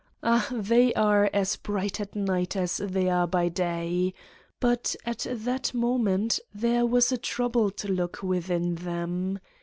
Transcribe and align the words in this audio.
Ah, 0.23 0.49
they 0.51 0.95
are 0.95 1.29
as 1.31 1.57
bright 1.57 1.99
at 2.01 2.15
night 2.15 2.55
as 2.55 2.77
they 2.77 3.07
are 3.07 3.27
by 3.27 3.49
day! 3.49 4.15
But 4.59 4.95
at 5.05 5.27
that 5.29 5.75
moment 5.75 6.39
there 6.51 6.87
was 6.87 7.11
a 7.11 7.19
troubled 7.19 7.87
look 7.87 8.23
within 8.23 8.73
them. 8.73 9.37